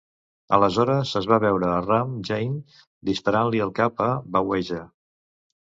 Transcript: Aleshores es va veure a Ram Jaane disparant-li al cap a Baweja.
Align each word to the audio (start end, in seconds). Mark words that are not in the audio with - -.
Aleshores 0.55 1.11
es 1.21 1.27
va 1.31 1.37
veure 1.43 1.69
a 1.73 1.83
Ram 1.89 2.17
Jaane 2.31 2.81
disparant-li 3.13 3.63
al 3.69 3.77
cap 3.83 4.05
a 4.09 4.11
Baweja. 4.41 4.85